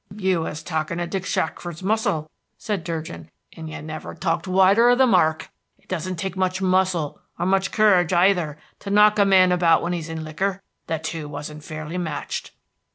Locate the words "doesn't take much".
5.87-6.59